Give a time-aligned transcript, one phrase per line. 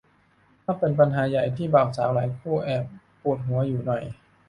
[0.65, 2.85] นับเป็นปัญหาใหญ่ที่บ่าวสาวหลายคู่แอบ
[3.21, 4.03] ปวดหัวอยู่หน่อย